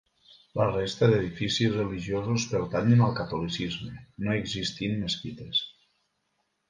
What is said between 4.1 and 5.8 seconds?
no existint mesquites.